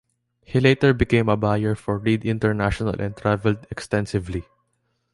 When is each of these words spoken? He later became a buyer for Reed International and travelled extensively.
He 0.43 0.59
later 0.59 0.95
became 0.95 1.29
a 1.29 1.37
buyer 1.37 1.75
for 1.75 1.99
Reed 1.99 2.25
International 2.25 2.99
and 2.99 3.15
travelled 3.15 3.67
extensively. 3.69 4.47